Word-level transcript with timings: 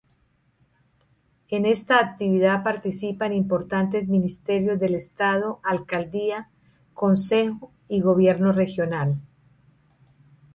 En 1.49 1.67
esta 1.67 1.99
actividad 1.99 2.63
participan 2.63 3.33
importantes 3.35 4.07
ministerios 4.07 4.79
del 4.79 4.95
Estado, 4.95 5.59
Alcaldía, 5.61 6.49
Consejo 6.95 7.71
y 7.87 8.01
Gobierno 8.01 8.51
Regional. 8.51 9.21